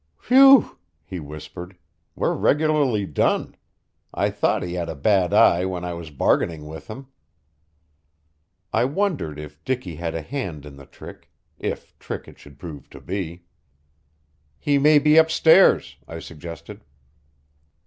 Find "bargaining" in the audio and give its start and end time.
6.09-6.65